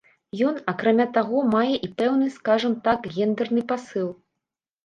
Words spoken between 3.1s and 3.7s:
гендэрны